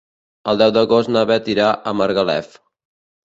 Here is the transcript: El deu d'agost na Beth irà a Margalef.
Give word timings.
El 0.53 0.59
deu 0.61 0.71
d'agost 0.77 1.11
na 1.15 1.23
Beth 1.31 1.51
irà 1.55 1.67
a 1.91 1.95
Margalef. 1.99 2.57